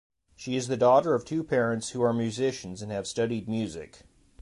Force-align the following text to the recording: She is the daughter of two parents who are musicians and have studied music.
She 0.35 0.55
is 0.55 0.67
the 0.67 0.77
daughter 0.77 1.13
of 1.13 1.25
two 1.25 1.43
parents 1.43 1.91
who 1.91 2.01
are 2.01 2.11
musicians 2.11 2.81
and 2.81 2.91
have 2.91 3.05
studied 3.05 3.47
music. 3.47 3.99